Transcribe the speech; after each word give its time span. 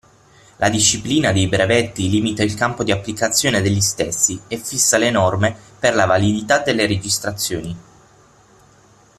La 0.55 0.69
disciplina 0.71 1.31
dei 1.31 1.47
brevetti 1.47 2.09
limita 2.09 2.41
il 2.41 2.55
campo 2.55 2.83
di 2.83 2.91
applicazione 2.91 3.61
degli 3.61 3.81
stessi 3.81 4.41
e 4.47 4.57
fissa 4.57 4.97
le 4.97 5.11
norme 5.11 5.55
per 5.77 5.93
la 5.93 6.07
validità 6.07 6.57
delle 6.57 6.87
registrazioni. 6.87 7.77